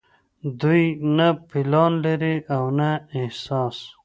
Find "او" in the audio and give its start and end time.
2.55-2.63